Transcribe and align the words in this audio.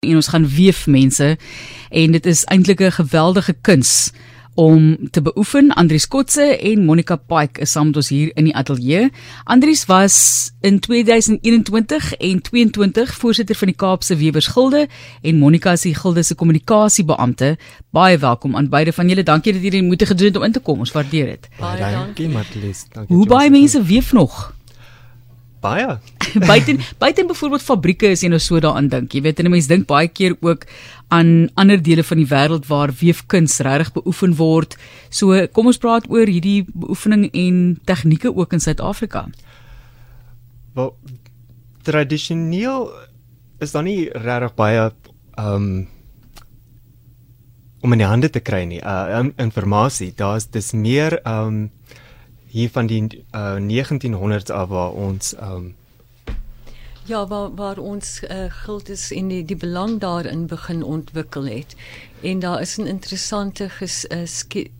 en 0.00 0.14
ons 0.16 0.28
gaan 0.32 0.48
weef 0.48 0.86
mense 0.86 1.26
en 1.90 2.12
dit 2.16 2.26
is 2.26 2.44
eintlik 2.48 2.80
'n 2.80 2.92
geweldige 2.92 3.52
kuns 3.60 4.12
om 4.54 5.10
te 5.10 5.22
beoefen. 5.22 5.72
Andries 5.74 6.08
Kotse 6.08 6.56
en 6.58 6.84
Monica 6.84 7.16
Pike 7.16 7.60
is 7.60 7.70
saam 7.70 7.86
met 7.86 7.96
ons 7.96 8.08
hier 8.08 8.30
in 8.34 8.44
die 8.44 8.54
ateljee. 8.54 9.10
Andries 9.44 9.84
was 9.84 10.50
in 10.60 10.80
2021 10.80 12.14
en 12.14 12.40
22 12.40 13.14
voorsitter 13.14 13.56
van 13.56 13.66
die 13.66 13.76
Kaapse 13.76 14.16
Wewersgilde 14.16 14.88
en 15.22 15.38
Monica 15.38 15.72
is 15.72 15.80
die 15.80 15.94
gilde 15.94 16.22
se 16.22 16.34
kommunikasiebeampte. 16.34 17.58
Baie 17.90 18.18
welkom 18.18 18.56
aan 18.56 18.68
beide 18.68 18.92
van 18.92 19.08
julle. 19.08 19.22
Dankie 19.22 19.52
dat 19.52 19.62
julle 19.62 19.76
die 19.76 19.82
moeite 19.82 20.06
gedoen 20.06 20.26
het 20.26 20.36
om 20.36 20.42
in 20.42 20.52
te 20.52 20.60
kom. 20.60 20.78
Ons 20.78 20.92
waardeer 20.92 21.26
dit. 21.26 21.48
Baie 21.58 21.92
dankie, 21.92 22.28
Matlies. 22.28 22.86
Dankie. 22.92 23.16
Hoe 23.16 23.26
baie 23.26 23.50
mense 23.50 23.82
weef 23.82 24.12
nog? 24.12 24.54
Baie. 25.60 25.98
buiten 26.52 26.78
buiten 26.98 27.26
byvoorbeeld 27.26 27.62
fabrieke 27.62 28.10
as 28.14 28.22
jy 28.24 28.30
nou 28.32 28.40
so 28.40 28.60
daaraan 28.62 28.88
dink. 28.88 29.12
Jy 29.12 29.22
weet, 29.26 29.40
en 29.42 29.50
mense 29.52 29.68
dink 29.68 29.86
baie 29.90 30.08
keer 30.08 30.36
ook 30.40 30.64
aan 31.12 31.50
ander 31.60 31.80
dele 31.82 32.04
van 32.06 32.22
die 32.22 32.28
wêreld 32.30 32.68
waar 32.70 32.92
weefkuns 33.00 33.58
regtig 33.66 33.92
beoefen 33.98 34.36
word. 34.38 34.76
So 35.10 35.36
kom 35.52 35.70
ons 35.72 35.80
praat 35.82 36.08
oor 36.08 36.30
hierdie 36.30 36.64
beoefening 36.72 37.28
en 37.32 37.80
tegnieke 37.84 38.32
ook 38.32 38.56
in 38.56 38.62
Suid-Afrika. 38.62 39.26
Wel 40.78 40.94
tradisioneel 41.82 42.90
is 43.60 43.72
daar 43.74 43.84
nie 43.84 44.08
regtig 44.12 44.54
baie 44.56 44.90
um 45.40 45.88
om 47.80 47.94
in 47.96 48.02
die 48.02 48.08
hande 48.08 48.28
te 48.28 48.42
kry 48.44 48.66
nie. 48.68 48.80
Uh 48.84 49.32
informasie, 49.40 50.12
daar's 50.16 50.46
dis 50.52 50.72
meer 50.76 51.18
um 51.24 51.70
hier 52.50 52.70
van 52.70 52.86
die 52.86 53.24
uh, 53.34 53.56
1900s 53.62 54.50
af 54.52 54.68
waar 54.68 54.90
ons 54.90 55.34
um, 55.42 55.74
ja 57.10 57.26
waar 57.26 57.54
waar 57.54 57.78
ons 57.78 58.20
uh, 58.22 58.46
gildes 58.64 59.10
in 59.10 59.28
die 59.28 59.44
die 59.44 59.56
belang 59.56 59.98
daarin 60.00 60.46
begin 60.46 60.82
ontwikkel 60.82 61.46
het 61.46 61.74
en 62.22 62.38
daar 62.38 62.60
is 62.60 62.76
'n 62.78 62.86
interessante 62.86 63.68
ges, 63.68 64.04
uh, 64.10 64.26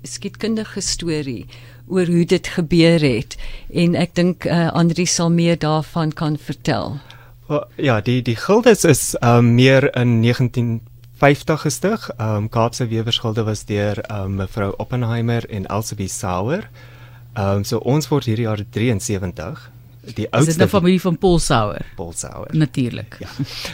skietkundige 0.03 0.81
storie 0.81 1.47
oor 1.87 2.07
hoe 2.07 2.25
dit 2.25 2.47
gebeur 2.47 3.01
het 3.01 3.37
en 3.73 3.95
ek 3.95 4.15
dink 4.15 4.45
uh, 4.45 4.73
Andri 4.73 5.07
sal 5.07 5.31
meer 5.31 5.59
daarvan 5.59 6.13
kan 6.13 6.39
vertel. 6.39 6.99
Well, 7.47 7.65
ja, 7.77 8.01
die 8.01 8.23
die 8.23 8.37
gildes 8.37 8.85
is 8.85 9.17
um, 9.21 9.55
meer 9.55 9.97
in 9.97 10.23
1950 10.23 11.61
gestig. 11.61 12.11
Ehm 12.17 12.37
um, 12.37 12.49
Kaapse 12.49 12.87
Wewersgilde 12.87 13.43
was 13.43 13.65
deur 13.65 14.11
um, 14.11 14.35
mevrou 14.35 14.75
Oppenheimer 14.77 15.51
en 15.51 15.67
Elsabie 15.67 16.09
Sauer. 16.09 16.59
Ehm 16.59 17.00
um, 17.37 17.65
so 17.65 17.79
ons 17.79 18.09
word 18.09 18.25
hierdie 18.25 18.49
jaar 18.49 18.63
73. 18.71 19.71
Die 20.17 20.27
oudste 20.33 20.51
Is 20.51 20.57
dit 20.57 20.57
'n 20.57 20.59
nou 20.59 20.69
familie 20.69 21.01
van 21.01 21.19
Paul 21.19 21.39
Sauer? 21.39 21.87
Paul 21.97 22.13
Sauer. 22.13 22.49
Natuurlik. 22.57 23.17
Ja. 23.21 23.29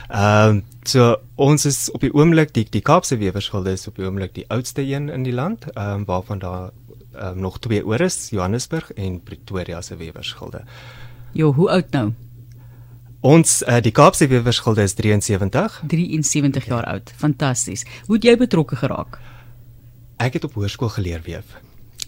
Ehm 0.09 0.57
um, 0.57 0.65
so 0.83 1.17
ons 1.35 1.65
is 1.65 1.91
op 1.91 2.01
die 2.01 2.13
oomblik 2.15 2.53
die 2.55 2.67
die 2.71 2.81
Kaapse 2.81 3.17
Wewersgilde 3.17 3.71
is 3.71 3.87
op 3.87 3.97
die 3.97 4.05
oomblik 4.05 4.35
die 4.35 4.45
oudste 4.49 4.83
een 4.83 5.09
in 5.09 5.23
die 5.23 5.33
land, 5.33 5.65
ehm 5.73 5.91
um, 5.91 6.05
waarvan 6.05 6.39
daar 6.39 6.71
um, 7.23 7.41
nog 7.41 7.59
twee 7.59 7.87
oor 7.87 8.01
is, 8.01 8.29
Johannesburg 8.31 8.93
en 8.93 9.21
Pretoria 9.23 9.83
se 9.83 9.97
Wewersgilde. 9.97 10.65
Jo, 11.33 11.53
hoe 11.53 11.71
oud 11.71 11.91
nou? 11.91 12.13
Ons 13.21 13.63
uh, 13.63 13.81
die 13.81 13.93
Kaapse 13.93 14.27
Wewersgilde 14.27 14.83
is 14.83 14.95
73. 14.95 15.83
73 15.87 16.67
jaar 16.67 16.85
ja. 16.85 16.91
oud. 16.91 17.13
Fantasties. 17.17 17.85
Hoe 18.07 18.15
het 18.15 18.25
jy 18.25 18.37
betrokke 18.37 18.77
geraak? 18.77 19.19
Ek 20.17 20.33
het 20.39 20.45
op 20.45 20.55
hoërskool 20.55 20.89
geleer 20.89 21.23
weef. 21.25 21.57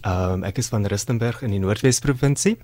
Ehm 0.01 0.39
um, 0.39 0.43
ek 0.43 0.57
is 0.57 0.69
van 0.71 0.85
Rustenburg 0.85 1.41
in 1.41 1.51
die 1.51 1.59
Noordwes 1.59 1.99
provinsie. 1.99 2.57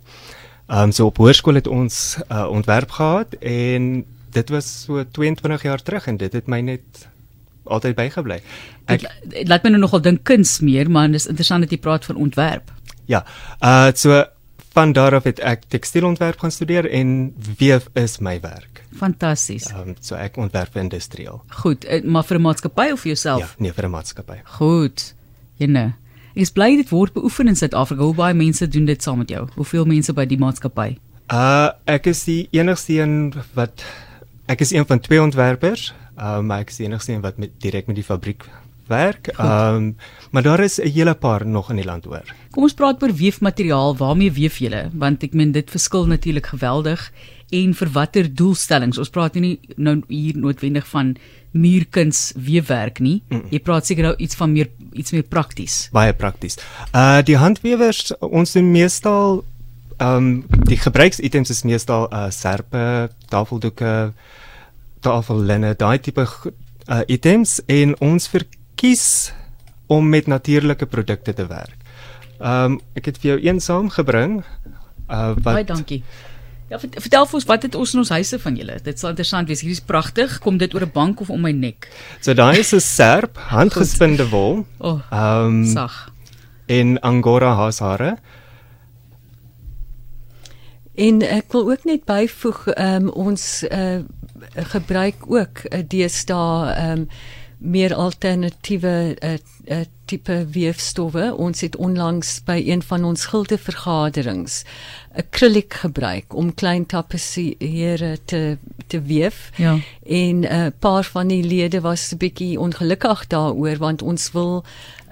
Ehm 0.68 0.90
um, 0.90 0.92
so 0.92 1.06
op 1.06 1.18
hoërskool 1.18 1.60
het 1.60 1.68
ons 1.68 2.18
uh, 2.30 2.46
ontwerp 2.50 2.92
gehad 2.92 3.34
en 3.40 4.06
dit 4.36 4.50
was 4.50 4.70
so 4.86 5.04
22 5.04 5.64
jaar 5.64 5.82
terug 5.82 6.08
en 6.08 6.18
dit 6.18 6.34
het 6.34 6.48
my 6.48 6.62
net 6.62 7.08
altyd 7.64 7.96
bygebly. 7.98 8.40
Ek 8.86 9.04
dit, 9.04 9.48
laat 9.50 9.66
my 9.66 9.74
nou 9.74 9.82
nogal 9.86 10.02
dink 10.06 10.24
kuns 10.28 10.60
meer, 10.62 10.90
maar 10.92 11.10
dit 11.12 11.20
is 11.22 11.28
interessant 11.30 11.66
dat 11.66 11.74
jy 11.74 11.82
praat 11.82 12.06
van 12.06 12.22
ontwerp. 12.28 12.72
Ja. 13.06 13.26
Uh 13.60 13.92
so 13.94 14.24
van 14.76 14.92
daar 14.92 15.16
af 15.16 15.24
het 15.24 15.40
ek 15.40 15.70
tekstielontwerp 15.72 16.40
gaan 16.40 16.52
studeer 16.52 16.90
en 16.92 17.34
weef 17.58 17.88
is 17.94 18.18
my 18.20 18.40
werk. 18.44 18.84
Fantasties. 18.96 19.70
Ehm 19.72 19.94
um, 19.94 20.00
so 20.00 20.16
ek 20.16 20.38
ontwerp 20.38 20.76
industrieel. 20.76 21.44
Goed, 21.64 21.86
eh, 21.86 22.04
maar 22.04 22.24
vir 22.24 22.38
'n 22.38 22.42
maatskappy 22.42 22.92
of 22.92 23.00
vir 23.00 23.12
jouself? 23.14 23.40
Ja, 23.40 23.50
nee, 23.58 23.74
vir 23.74 23.86
'n 23.86 23.92
maatskappy. 23.92 24.42
Goed. 24.44 25.14
Jene. 25.56 25.94
Ek 26.36 26.42
is 26.44 26.50
bly 26.52 26.74
dit 26.76 26.90
word 26.92 27.14
beoefen 27.16 27.48
in 27.48 27.56
Suid-Afrika. 27.56 28.04
Hoe 28.04 28.16
baie 28.16 28.36
mense 28.36 28.66
doen 28.68 28.84
dit 28.90 29.00
saam 29.00 29.22
met 29.22 29.30
jou? 29.32 29.46
Hoeveel 29.56 29.86
mense 29.88 30.12
by 30.12 30.26
die 30.28 30.36
maatskappy? 30.36 30.98
Uh 31.32 31.70
ek 31.88 32.10
is 32.12 32.26
die 32.28 32.50
enigste 32.52 32.98
een 32.98 33.14
wat 33.56 33.86
ek 34.52 34.66
is 34.66 34.74
een 34.76 34.84
van 34.84 35.00
twee 35.00 35.22
ontwerpers. 35.24 35.94
Um 36.20 36.52
ek 36.52 36.74
is 36.74 36.82
die 36.82 36.90
enigste 36.90 37.14
een 37.16 37.24
wat 37.24 37.40
met 37.40 37.56
direk 37.64 37.88
met 37.88 37.96
die 37.96 38.04
fabriek 38.04 38.44
werk. 38.88 39.32
Um 39.40 39.96
maar 40.32 40.44
daar 40.44 40.60
is 40.60 40.80
'n 40.82 40.92
hele 40.92 41.14
paar 41.14 41.46
nog 41.46 41.70
in 41.70 41.76
die 41.76 41.86
land 41.86 42.08
oor. 42.08 42.24
Kom 42.52 42.64
ons 42.64 42.74
praat 42.74 43.04
oor 43.04 43.14
weefmateriaal. 43.14 43.98
Waarmee 43.98 44.32
weef 44.32 44.58
julle? 44.58 44.90
Want 44.94 45.24
ek 45.24 45.34
meen 45.34 45.52
dit 45.52 45.70
verskil 45.70 46.06
natuurlik 46.06 46.46
geweldig 46.46 47.12
en 47.50 47.74
vir 47.74 47.90
watter 47.90 48.36
doelstellings? 48.36 48.98
Ons 48.98 49.10
praat 49.10 49.34
nie 49.34 49.60
nou 49.76 50.02
hier 50.08 50.38
noodwendig 50.38 50.88
van 50.88 51.16
muurkuns 51.52 52.34
weefwerk 52.36 53.00
nie. 53.00 53.22
Mm. 53.30 53.48
Jy 53.50 53.60
praat 53.60 53.86
seker 53.86 54.04
nou 54.04 54.16
iets 54.18 54.36
van 54.36 54.52
meer 54.52 54.70
iets 54.94 55.12
meer 55.12 55.24
prakties. 55.24 55.90
Baie 55.92 56.14
prakties. 56.14 56.58
Uh 56.94 57.22
die 57.24 57.38
handwewers 57.38 58.12
ons 58.20 58.52
doen 58.52 58.72
meestal 58.72 59.44
ehm 59.98 60.18
um, 60.18 60.62
die 60.68 60.78
gebruiksitems 60.78 61.50
is 61.50 61.64
meestal 61.64 62.10
uh 62.12 62.28
serpe, 62.30 63.10
tafeldoeke, 63.32 64.14
tafellenne, 65.00 65.76
daai 65.80 66.00
tipe 66.00 66.28
uh 66.90 67.02
items 67.08 67.62
en 67.72 67.96
ons 68.04 68.28
verkies 68.86 69.34
om 69.88 70.10
met 70.10 70.28
natuurlike 70.28 70.86
produkte 70.86 71.34
te 71.34 71.48
werk. 71.48 71.78
Ehm 72.40 72.72
um, 72.72 72.80
ek 72.96 73.06
het 73.06 73.18
vir 73.18 73.30
jou 73.36 73.40
een 73.46 73.60
saamgebring. 73.60 74.44
Uh 75.10 75.34
wat 75.34 75.44
Baie 75.44 75.66
dankie. 75.66 76.04
Ja, 76.70 76.80
vertel 76.80 77.26
vir 77.26 77.38
ons 77.38 77.46
wat 77.46 77.64
het 77.64 77.76
ons 77.76 77.94
in 77.94 78.00
ons 78.00 78.10
huise 78.10 78.40
van 78.40 78.56
julle? 78.56 78.80
Dit 78.84 79.00
sal 79.00 79.10
interessant 79.14 79.48
wees. 79.48 79.62
Hierdie 79.62 79.78
is 79.78 79.86
pragtig. 79.86 80.40
Kom 80.40 80.58
dit 80.58 80.74
oor 80.74 80.82
'n 80.82 80.92
bank 80.92 81.22
of 81.22 81.30
om 81.30 81.42
my 81.42 81.52
nek? 81.52 81.90
So 82.22 82.34
daai 82.34 82.60
is 82.60 82.74
'n 82.74 82.80
serp, 82.80 83.38
handgespinde 83.58 84.30
wol. 84.30 84.66
Oh, 84.80 85.02
ehm 85.12 85.46
um, 85.46 85.66
sag. 85.66 86.12
In 86.66 87.00
Angora 87.02 87.54
hashare. 87.54 88.18
En 90.96 91.22
ek 91.22 91.52
wil 91.52 91.72
ook 91.72 91.84
net 91.84 92.06
byvoeg, 92.06 92.68
ehm 92.68 93.08
um, 93.08 93.10
ons 93.10 93.64
uh, 93.64 94.00
gebruik 94.56 95.16
ook 95.28 95.64
'n 95.64 95.78
uh, 95.78 95.84
deesdae 95.88 96.74
ehm 96.74 97.00
um, 97.00 97.10
meer 97.58 97.96
alternatiewe 97.96 99.18
uh, 99.24 99.34
uh, 99.66 99.86
tipe 100.06 100.48
weefstowwe. 100.52 101.34
Ons 101.36 101.62
het 101.62 101.76
onlangs 101.76 102.42
by 102.46 102.62
een 102.66 102.84
van 102.84 103.04
ons 103.04 103.26
gilde 103.26 103.58
vergaderings 103.58 104.64
akrilik 105.16 105.74
gebruik 105.74 106.36
om 106.36 106.54
klein 106.54 106.86
tapesiere 106.86 108.18
te 108.26 108.58
te 108.88 109.02
weef. 109.02 109.50
Ja. 109.56 109.78
En 110.04 110.40
'n 110.40 110.44
uh, 110.44 110.68
paar 110.80 111.04
van 111.04 111.28
die 111.28 111.44
lede 111.44 111.82
was 111.82 112.12
'n 112.12 112.18
bietjie 112.18 112.60
ongelukkig 112.60 113.28
daaroor 113.28 113.78
want 113.78 114.02
ons 114.02 114.32
wil 114.32 114.64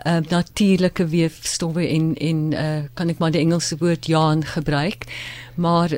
uh, 0.05 0.17
natuurlike 0.29 1.07
weefstowwe 1.07 1.87
en 1.87 2.15
en 2.17 2.51
uh, 2.51 2.83
kan 2.93 3.09
ek 3.09 3.17
maar 3.17 3.31
die 3.31 3.41
Engelse 3.41 3.77
woord 3.77 4.05
yarn 4.05 4.45
gebruik. 4.45 5.05
Maar 5.55 5.97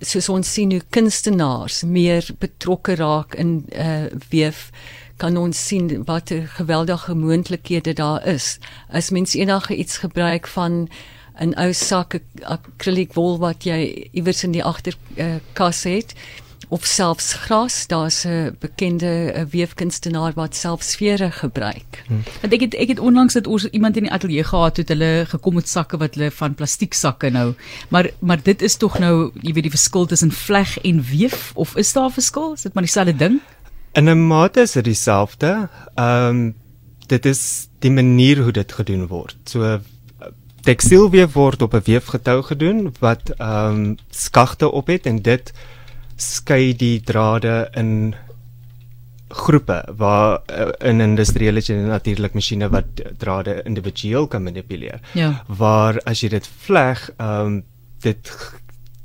soos 0.00 0.28
ons 0.28 0.52
sien 0.52 0.70
hoe 0.70 0.82
kunstenaars 0.88 1.82
meer 1.82 2.28
betrokke 2.38 2.94
raak 2.94 3.34
in 3.34 3.66
uh, 3.76 4.04
weef 4.28 4.70
kan 5.22 5.36
ons 5.38 5.66
sien 5.66 6.02
wat 6.04 6.32
geweldige 6.58 7.14
moontlikhede 7.14 7.92
daar 7.94 8.26
is. 8.26 8.58
As 8.90 9.10
mens 9.10 9.34
enige 9.38 9.76
iets 9.76 10.02
gebruik 10.02 10.46
van 10.50 10.88
'n 11.40 11.54
ou 11.56 11.72
sak 11.72 12.20
akriliek 12.42 13.14
wol 13.14 13.38
wat 13.38 13.64
jy 13.64 14.08
iewers 14.12 14.44
in 14.44 14.52
die 14.52 14.64
agterkas 14.64 15.84
uh, 15.86 15.92
het 15.92 16.14
of 16.68 16.84
selfs 16.84 17.32
gras, 17.32 17.86
daar's 17.86 18.24
'n 18.24 18.56
bekende 18.58 19.32
uh, 19.34 19.42
weefkunstenaar 19.50 20.32
wat 20.34 20.56
selfs 20.56 20.96
vere 20.96 21.30
gebruik. 21.30 22.02
Hmm. 22.06 22.22
Want 22.40 22.52
ek 22.52 22.60
het 22.60 22.74
ek 22.74 22.88
het 22.88 22.98
onlangs 22.98 23.34
dit 23.34 23.46
ons 23.46 23.68
iemand 23.70 23.96
in 23.96 24.02
die 24.02 24.12
ateljee 24.12 24.44
gehad 24.44 24.76
het 24.76 24.88
hulle 24.88 25.24
gekom 25.28 25.54
met 25.54 25.68
sakke 25.68 25.96
wat 25.96 26.14
hulle 26.14 26.30
van 26.30 26.54
plastiek 26.54 26.94
sakke 26.94 27.30
nou. 27.30 27.54
Maar 27.88 28.10
maar 28.18 28.42
dit 28.42 28.62
is 28.62 28.76
tog 28.76 28.98
nou, 28.98 29.30
jy 29.40 29.52
weet 29.52 29.68
die 29.68 29.76
verskil 29.78 30.06
tussen 30.06 30.32
vleg 30.32 30.78
en 30.78 31.02
weef 31.02 31.52
of 31.54 31.76
is 31.76 31.92
daar 31.92 32.08
'n 32.08 32.12
verskil? 32.12 32.52
Is 32.52 32.62
dit 32.62 32.74
maar 32.74 32.82
dieselfde 32.82 33.16
ding? 33.16 33.40
In 33.92 34.08
'n 34.08 34.26
mate 34.26 34.60
is 34.60 34.72
dit 34.72 34.84
dieselfde. 34.84 35.68
Ehm 35.94 36.28
um, 36.28 36.54
dit 37.06 37.26
is 37.26 37.68
die 37.78 37.90
manier 37.90 38.42
hoe 38.42 38.52
dit 38.52 38.72
gedoen 38.72 39.06
word. 39.06 39.36
So 39.44 39.80
tekstielweef 40.62 41.32
word 41.32 41.62
op 41.62 41.74
'n 41.74 41.84
weefgetou 41.84 42.42
gedoen 42.42 42.94
wat 42.98 43.30
ehm 43.36 43.66
um, 43.66 43.96
skagte 44.10 44.70
op 44.70 44.86
het 44.86 45.06
en 45.06 45.22
dit 45.22 45.52
skei 46.16 46.76
die 46.76 47.00
drade 47.00 47.68
in 47.74 48.14
groepe 49.28 49.84
waar 49.96 50.40
uh, 50.50 50.88
in 50.88 51.00
industriële 51.00 51.62
en 51.66 51.86
natuurlik 51.86 52.34
masjiene 52.34 52.68
wat 52.68 52.84
drade 53.18 53.62
individueel 53.64 54.26
kan 54.26 54.42
manipuleer. 54.42 55.00
Ja. 55.12 55.44
Waar 55.46 56.00
as 56.04 56.20
jy 56.20 56.28
dit 56.28 56.48
vleg, 56.58 57.10
ehm 57.16 57.46
um, 57.46 57.64
dit 58.00 58.32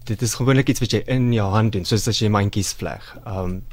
dit 0.03 0.21
is 0.21 0.33
gewoonlik 0.33 0.69
iets 0.69 0.79
wat 0.79 0.91
jy 0.91 1.01
in 1.05 1.33
jou 1.33 1.49
hand 1.51 1.71
doen, 1.71 1.85
soos 1.85 2.07
as 2.07 2.19
jy 2.19 2.29
mandjies 2.29 2.73
vleg. 2.73 3.17
Ehm 3.25 3.43
um, 3.43 3.63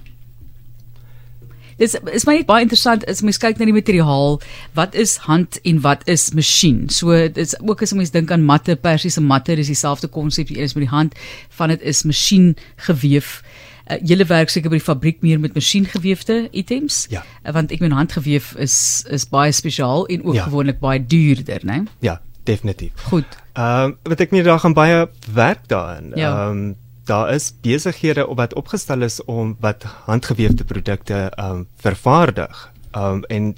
Dis 1.79 1.97
is 2.13 2.27
my 2.27 2.37
net 2.39 2.47
baie 2.47 2.63
interessant 2.63 3.05
as 3.11 3.23
mens 3.23 3.39
kyk 3.43 3.59
na 3.59 3.65
die 3.69 3.75
materiaal, 3.77 4.41
wat 4.75 4.95
is 4.95 5.17
hand 5.27 5.59
en 5.65 5.81
wat 5.85 6.03
is 6.09 6.31
masjien. 6.35 6.89
So 6.91 7.11
dit's 7.29 7.55
ook 7.61 7.83
as 7.83 7.93
mens 7.93 8.11
dink 8.15 8.31
aan 8.31 8.45
matte, 8.47 8.77
persiese 8.77 9.21
matte, 9.21 9.57
dis 9.57 9.67
dieselfde 9.73 10.09
konsep, 10.09 10.51
een 10.51 10.63
is 10.63 10.75
met 10.75 10.87
die 10.87 10.93
hand, 10.95 11.15
van 11.59 11.69
dit 11.75 11.83
is 11.83 12.03
masjien 12.05 12.55
geweef. 12.77 13.43
Uh, 13.91 13.99
julle 14.01 14.25
werk 14.25 14.49
seker 14.49 14.71
by 14.73 14.79
die 14.79 14.85
fabriek 14.87 15.19
meer 15.21 15.41
met 15.41 15.53
masjiengeweefde 15.55 16.49
items? 16.57 17.03
Ja. 17.13 17.21
Uh, 17.45 17.53
want 17.53 17.73
ek 17.75 17.81
meen 17.85 17.93
handgeweef 17.93 18.55
is 18.57 19.05
is 19.13 19.27
baie 19.29 19.53
spesiaal 19.53 20.07
en 20.09 20.25
ook 20.25 20.35
Ja. 20.35 20.47
gewoonlik 20.49 20.79
baie 20.81 21.03
duurder, 21.07 21.61
né? 21.69 21.83
Ja, 22.01 22.21
definitief. 22.45 22.93
Goed. 23.11 23.27
Ehm 23.55 23.85
um, 23.93 23.97
wat 24.09 24.21
ek 24.21 24.31
meer 24.33 24.45
daar 24.45 24.59
gaan 24.61 24.73
baie 24.75 25.09
werk 25.35 25.69
daarin. 25.69 26.13
Ehm 26.15 26.21
Ja. 26.21 26.49
um, 26.49 26.77
daar 27.05 27.35
is 27.35 27.53
besighede 27.61 28.27
op 28.27 28.37
wat 28.37 28.55
opgestel 28.55 29.03
is 29.03 29.25
om 29.25 29.57
wat 29.61 29.85
handgeweefde 30.07 30.65
produkte 30.65 31.15
ehm 31.15 31.51
um, 31.51 31.67
vervaardig. 31.77 32.73
Ehm 32.91 33.05
um, 33.05 33.25
en 33.25 33.57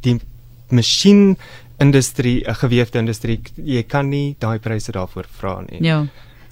die 0.00 0.20
masjien 0.68 1.36
industrie, 1.78 2.48
'n 2.48 2.54
geweefde 2.54 2.98
industrie, 2.98 3.40
jy 3.54 3.82
kan 3.82 4.08
nie 4.08 4.36
daai 4.38 4.58
pryse 4.58 4.92
daarvoor 4.92 5.26
vra 5.30 5.60
nie. 5.60 5.82
Ja. 5.82 6.06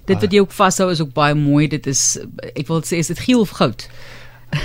Dit 0.05 0.21
wat 0.21 0.33
jy 0.33 0.41
ook 0.41 0.53
vashou 0.53 0.91
is 0.91 1.01
ook 1.01 1.13
baie 1.13 1.35
mooi. 1.35 1.69
Dit 1.69 1.87
is 1.87 2.19
ek 2.55 2.67
wil 2.67 2.83
sê 2.83 2.99
is 3.03 3.07
dit 3.07 3.19
geel 3.19 3.41
of 3.41 3.51
goud? 3.51 3.89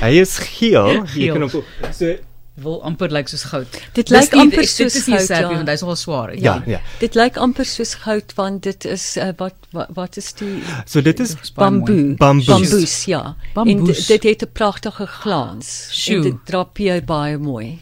Hy 0.02 0.12
is 0.22 0.38
geel, 0.38 1.06
Geel. 1.06 1.24
jy 1.26 1.32
kan 1.34 1.44
op 1.44 1.64
so 1.92 2.16
Wil 2.56 2.82
amper 2.84 3.12
lyk 3.12 3.28
soos 3.28 3.44
goud. 3.44 3.78
Dit 3.94 4.10
lyk 4.10 4.32
nie- 4.34 4.42
amper 4.42 4.66
soos 4.68 4.94
Dit 4.94 5.02
is 5.02 5.08
nie 5.08 5.16
goud, 5.18 5.28
Serbië 5.28 5.52
ja. 5.52 5.56
want 5.56 5.70
hy's 5.70 5.82
nogal 5.82 5.96
swaar. 5.96 6.34
ja, 6.38 6.64
ja. 6.68 6.82
Dit 7.00 7.16
lyk 7.16 7.38
amper 7.38 7.66
soos 7.66 7.94
goud 7.94 8.34
want 8.36 8.64
dit 8.64 8.86
is 8.86 9.18
uh, 9.18 9.30
wat, 9.38 9.56
wat 9.72 9.88
wat 9.94 10.18
is 10.18 10.34
die 10.34 10.62
So 10.86 11.02
dit 11.02 11.20
is 11.20 11.36
bamboe. 11.56 12.16
Bamboes. 12.18 12.46
Bamboes, 12.48 13.06
ja. 13.06 13.36
Bamboes. 13.54 14.10
En 14.10 14.20
dit, 14.20 14.24
het 14.24 14.42
'n 14.44 14.52
pragtige 14.54 15.06
glans. 15.08 15.88
Sjoe. 15.92 16.16
En 16.16 16.22
dit 16.22 16.36
drapeer 16.46 17.04
baie 17.06 17.38
mooi. 17.38 17.80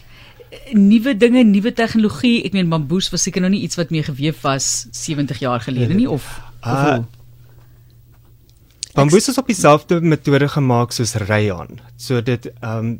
nuwe 0.71 1.17
dinge, 1.17 1.43
nuwe 1.43 1.73
tegnologie. 1.73 2.43
Ek 2.43 2.53
meen 2.53 2.69
bamboes 2.69 3.09
was 3.09 3.23
seker 3.23 3.41
nou 3.41 3.51
nie 3.51 3.61
iets 3.61 3.75
wat 3.75 3.89
mee 3.89 4.03
geweef 4.03 4.41
was 4.41 4.87
70 4.91 5.39
jaar 5.39 5.59
gelede 5.61 5.93
nie 5.93 6.09
of 6.09 6.23
of 6.61 6.67
Ah, 6.69 6.93
hoe? 6.95 7.05
Bamboes 8.93 9.27
is 9.29 9.37
op 9.37 9.47
dieselfde 9.47 10.01
metode 10.01 10.47
gemaak 10.49 10.91
soos 10.91 11.13
rayon. 11.13 11.79
So 11.97 12.21
dit 12.21 12.49
ehm 12.61 12.77
um, 12.77 12.99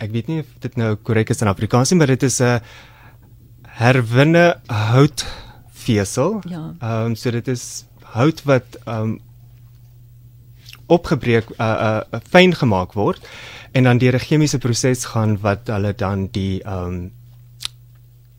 ek 0.00 0.12
weet 0.14 0.30
nie 0.30 0.40
of 0.40 0.50
dit 0.64 0.76
nou 0.80 0.94
korrek 0.96 1.30
is 1.30 1.42
in 1.44 1.50
Afrikaans 1.50 1.92
nie, 1.92 1.98
maar 2.00 2.12
dit 2.12 2.22
is 2.22 2.40
'n 2.40 2.60
herwinne 3.80 4.60
houtvesel. 4.66 6.40
Ja. 6.48 6.74
Ehm 6.80 7.12
um, 7.12 7.14
so 7.16 7.30
dit 7.30 7.48
is 7.48 7.84
hout 8.16 8.42
wat 8.44 8.78
ehm 8.84 9.02
um, 9.02 9.20
opgebreek 10.86 11.50
uh 11.50 11.66
uh, 11.66 12.00
uh 12.10 12.20
fyn 12.30 12.54
gemaak 12.54 12.92
word 12.98 13.22
en 13.72 13.84
dan 13.84 13.98
deur 13.98 14.14
'n 14.14 14.26
chemiese 14.26 14.58
proses 14.58 15.04
gaan 15.04 15.38
wat 15.40 15.66
hulle 15.66 15.94
dan 15.94 16.28
die 16.32 16.62
ehm 16.62 16.86
um, 16.86 17.12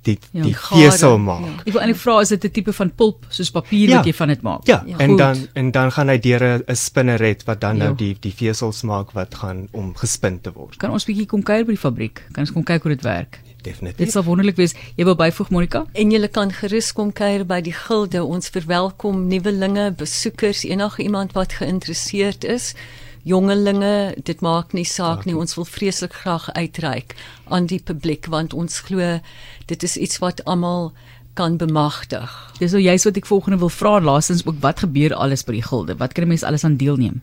die 0.03 0.17
Ja, 0.31 0.43
die 0.43 0.53
gare, 0.53 0.91
vesel 0.91 1.11
ja. 1.11 1.17
maak. 1.17 1.59
Ek 1.65 1.73
wil 1.73 1.81
eintlik 1.81 1.99
vra 2.01 2.19
is 2.21 2.29
dit 2.29 2.43
'n 2.45 2.49
tipe 2.51 2.73
van 2.73 2.89
pulp 2.95 3.25
soos 3.29 3.51
papier 3.51 3.89
Ja. 3.89 3.95
wat 3.97 4.05
jy 4.05 4.13
van 4.13 4.27
dit 4.27 4.41
maak? 4.41 4.65
Ja, 4.67 4.83
Ja. 4.85 4.97
en 4.97 5.09
Goed. 5.09 5.17
dan 5.17 5.47
en 5.53 5.71
dan 5.71 5.91
gaan 5.91 6.07
hy 6.09 6.17
deur 6.19 6.41
'n 6.43 6.63
'n 6.67 6.75
spinneret 6.75 7.43
wat 7.45 7.61
dan 7.61 7.77
nou 7.77 7.89
Ja. 7.89 7.95
die 7.95 8.17
die 8.19 8.33
vesels 8.33 8.81
maak 8.83 9.11
wat 9.11 9.35
gaan 9.35 9.67
om 9.71 9.93
gespin 9.95 10.41
te 10.41 10.51
word. 10.53 10.77
Kan 10.77 10.91
ons 10.91 11.05
bietjie 11.05 11.25
kom 11.25 11.43
kuier 11.43 11.65
by 11.65 11.71
die 11.71 11.77
fabriek? 11.77 12.23
Kan 12.31 12.43
ons 12.43 12.51
kom 12.51 12.63
kyk 12.63 12.81
hoe 12.83 12.91
dit 12.95 13.03
werk? 13.03 13.39
Definitief. 13.61 13.97
Dit 13.97 14.11
sal 14.11 14.23
wonderlik 14.23 14.55
wees. 14.55 14.73
Jy 14.97 15.03
wil 15.05 15.15
byvoeg 15.15 15.49
Monica? 15.49 15.85
En 15.93 16.09
jy 16.11 16.27
kan 16.29 16.51
gerus 16.51 16.91
kom 16.93 17.13
kuier 17.13 17.45
by 17.45 17.61
die 17.61 17.73
gilde. 17.73 18.23
Ons 18.25 18.49
verwelkom 18.49 19.27
nuwelinge, 19.27 19.91
besoekers, 19.95 20.63
enige 20.63 21.03
iemand 21.03 21.33
wat 21.33 21.53
geïnteresseerd 21.53 22.43
is. 22.43 22.73
Jongelinge, 23.23 24.15
dit 24.23 24.41
maak 24.41 24.73
nie 24.73 24.85
saak 24.85 25.25
nie. 25.25 25.35
Ons 25.37 25.55
wil 25.55 25.65
vreeslik 25.65 26.13
graag 26.13 26.49
uitreik 26.57 27.15
aan 27.45 27.65
die 27.65 27.79
publiek 27.79 28.25
want 28.25 28.53
ons 28.53 28.79
glo 28.87 29.19
dit 29.65 29.83
is 29.83 29.97
iets 29.97 30.17
wat 30.23 30.43
almal 30.45 30.91
kan 31.33 31.57
bemagtig. 31.57 32.31
Dis 32.59 32.73
nou 32.75 32.81
juist 32.81 33.07
wat 33.07 33.17
ek 33.17 33.29
volgende 33.29 33.59
wil 33.61 33.69
vra. 33.71 33.99
Laastens 34.01 34.45
ook 34.45 34.59
wat 34.63 34.83
gebeur 34.83 35.13
alles 35.15 35.45
by 35.47 35.59
die 35.59 35.65
gilde? 35.65 35.95
Wat 35.97 36.13
kan 36.13 36.23
'n 36.23 36.27
mens 36.27 36.43
alles 36.43 36.63
aan 36.63 36.77
deelneem? 36.77 37.21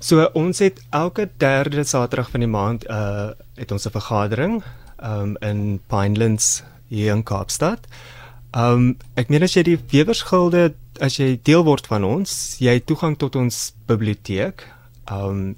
So 0.00 0.24
ons 0.34 0.58
het 0.58 0.80
elke 0.90 1.30
derde 1.36 1.84
Saterdag 1.84 2.30
van 2.30 2.40
die 2.40 2.48
maand 2.48 2.84
uh 2.90 3.30
het 3.56 3.72
ons 3.72 3.86
'n 3.86 3.90
vergadering 3.90 4.62
um 5.02 5.36
in 5.40 5.80
Pinelands 5.86 6.62
hier 6.88 7.14
in 7.14 7.22
Kaapstad. 7.22 7.86
Um 8.52 8.96
ek 9.14 9.28
meen 9.28 9.42
as 9.42 9.54
jy 9.54 9.62
die 9.62 9.78
wewersgilde 9.90 10.74
as 11.00 11.16
jy 11.16 11.40
deel 11.42 11.64
word 11.64 11.86
van 11.86 12.04
ons, 12.04 12.56
jy 12.58 12.74
het 12.78 12.86
toegang 12.86 13.16
tot 13.18 13.36
ons 13.36 13.72
biblioteek. 13.86 14.73
Um 15.10 15.56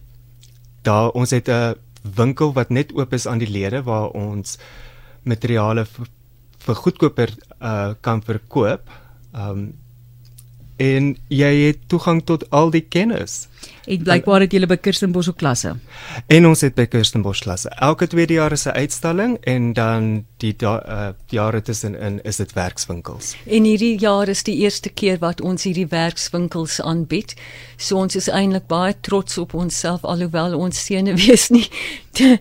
daar 0.83 1.11
ons 1.11 1.31
het 1.31 1.49
'n 1.49 1.75
winkel 2.15 2.53
wat 2.53 2.71
net 2.71 2.93
oop 2.95 3.13
is 3.13 3.27
aan 3.27 3.39
die 3.39 3.51
lede 3.51 3.83
waar 3.83 4.09
ons 4.15 4.59
materiale 5.23 5.85
vir, 5.85 6.07
vir 6.59 6.75
goedkoper 6.75 7.31
uh 7.61 7.95
kan 8.01 8.23
verkoop. 8.23 8.91
Um 9.35 9.75
en 10.77 11.17
jy 11.33 11.53
het 11.67 11.89
toegang 11.89 12.25
tot 12.25 12.45
al 12.51 12.71
die 12.71 12.85
kennis. 12.85 13.47
En 13.87 14.03
blykbaar 14.03 14.43
het 14.43 14.53
julle 14.53 14.67
by 14.67 14.77
Kirstenbosch 14.83 15.31
ook 15.31 15.39
klasse. 15.39 15.77
En 16.27 16.47
ons 16.47 16.61
het 16.61 16.75
by 16.75 16.89
Kirstenbosch 16.91 17.45
klasse. 17.47 17.71
Elke 17.87 18.07
tweede 18.11 18.35
jaar 18.35 18.53
is 18.53 18.67
'n 18.67 18.75
uitstalling 18.75 19.39
en 19.45 19.73
dan 19.73 20.25
die 20.37 20.55
da, 20.57 20.83
uh, 20.89 21.09
jare 21.27 21.63
tussenin 21.63 22.21
is 22.23 22.37
dit 22.37 22.53
werkswinkels. 22.53 23.37
En 23.47 23.65
hierdie 23.65 23.99
jaar 23.99 24.29
is 24.29 24.43
die 24.43 24.57
eerste 24.57 24.89
keer 24.89 25.19
wat 25.19 25.41
ons 25.41 25.63
hierdie 25.63 25.87
werkswinkels 25.87 26.81
aanbied. 26.81 27.35
So 27.77 27.97
ons 27.97 28.17
is 28.17 28.29
eintlik 28.29 28.67
baie 28.67 28.95
trots 29.01 29.39
op 29.39 29.55
onsself 29.55 30.05
alhoewel 30.05 30.59
ons 30.59 30.85
senuwees 30.85 31.49
nie 31.57 31.69
te 32.13 32.39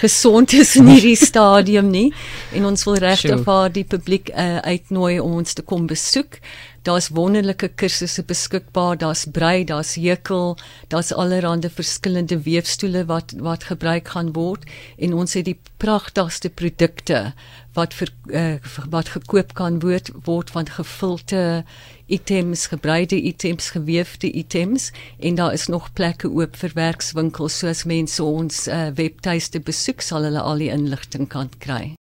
gesond 0.00 0.52
is 0.52 0.74
in 0.76 0.86
hierdie 0.90 1.16
stadium 1.30 1.90
nie 1.90 2.12
en 2.52 2.64
ons 2.64 2.84
wil 2.84 2.98
regtig 3.02 3.44
waar 3.46 3.72
die 3.72 3.84
publiek 3.84 4.30
uh, 4.34 4.58
uitnooi 4.58 5.20
om 5.20 5.38
ons 5.40 5.52
te 5.52 5.62
kom 5.62 5.86
besoek. 5.86 6.40
Daar's 6.84 7.08
wonderlike 7.16 7.70
kursusse 7.80 8.22
beskikbaar, 8.28 8.98
daar's 9.00 9.24
brei, 9.32 9.64
daar's 9.64 9.94
hekel, 9.96 10.56
daar's 10.92 11.12
allerlei 11.12 11.70
verskillende 11.72 12.42
weefstoele 12.44 13.06
wat 13.08 13.32
wat 13.40 13.64
gebruik 13.64 14.08
gaan 14.08 14.32
word. 14.36 14.68
En 14.98 15.14
ons 15.14 15.32
het 15.32 15.48
die 15.48 15.58
pragtigste 15.80 16.50
produkte 16.50 17.32
wat 17.72 17.96
vir 17.96 18.12
uh, 18.28 18.54
wat 18.92 19.08
gekoop 19.16 19.56
kan 19.56 19.80
word 19.80 20.12
word 20.28 20.52
van 20.52 20.68
gevilte 20.68 21.64
items, 22.06 22.66
gebreide 22.66 23.16
items, 23.16 23.70
geweefde 23.70 24.30
items. 24.30 24.90
En 25.18 25.40
daar 25.40 25.52
is 25.52 25.66
nog 25.66 25.92
plekke 25.92 26.28
oop 26.28 26.56
vir 26.56 26.76
werkswinkels. 26.76 27.58
Soos 27.58 27.84
mense 27.88 28.22
ons 28.22 28.66
uh, 28.68 28.88
webtuiste 28.94 29.60
besoek 29.60 30.04
sal 30.04 30.28
hulle 30.28 30.40
al 30.40 30.60
die 30.60 30.72
inligting 30.74 31.28
kan 31.32 31.48
kry. 31.58 31.92